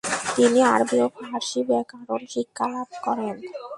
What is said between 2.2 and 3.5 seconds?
শিক্ষালাভ করেন।